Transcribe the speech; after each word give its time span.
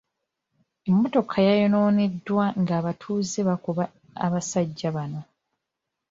Emmotoka 0.89 1.35
yayonooneddwa 1.47 2.45
ng'abatuuze 2.61 3.39
bakuba 3.49 3.83
abasajja 4.25 4.89
bano. 4.95 5.21